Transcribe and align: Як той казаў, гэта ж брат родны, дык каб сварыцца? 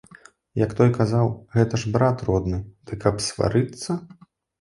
Як 0.59 0.71
той 0.77 0.87
казаў, 0.95 1.27
гэта 1.55 1.79
ж 1.81 1.91
брат 1.97 2.23
родны, 2.29 2.59
дык 2.93 2.99
каб 3.05 3.21
сварыцца? 3.27 3.99